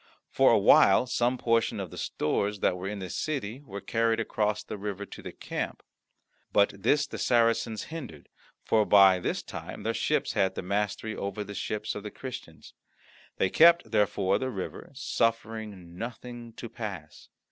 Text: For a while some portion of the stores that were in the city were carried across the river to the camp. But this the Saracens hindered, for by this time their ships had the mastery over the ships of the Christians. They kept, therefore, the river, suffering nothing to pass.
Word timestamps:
For 0.31 0.49
a 0.51 0.57
while 0.57 1.05
some 1.05 1.37
portion 1.37 1.79
of 1.79 1.91
the 1.91 1.97
stores 1.99 2.61
that 2.61 2.75
were 2.75 2.87
in 2.87 2.97
the 2.97 3.07
city 3.11 3.61
were 3.61 3.81
carried 3.81 4.19
across 4.19 4.63
the 4.63 4.75
river 4.79 5.05
to 5.05 5.21
the 5.21 5.31
camp. 5.31 5.83
But 6.51 6.73
this 6.81 7.05
the 7.05 7.19
Saracens 7.19 7.83
hindered, 7.93 8.27
for 8.65 8.83
by 8.83 9.19
this 9.19 9.43
time 9.43 9.83
their 9.83 9.93
ships 9.93 10.33
had 10.33 10.55
the 10.55 10.63
mastery 10.63 11.15
over 11.15 11.43
the 11.43 11.53
ships 11.53 11.93
of 11.93 12.01
the 12.01 12.09
Christians. 12.09 12.73
They 13.37 13.51
kept, 13.51 13.91
therefore, 13.91 14.39
the 14.39 14.49
river, 14.49 14.89
suffering 14.95 15.95
nothing 15.95 16.53
to 16.53 16.67
pass. 16.67 17.29